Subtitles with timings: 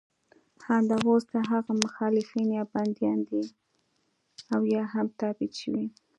[0.67, 3.43] همدا اوس د هغه مخالفین یا بندیان دي
[4.53, 5.85] او یا هم تبعید شوي.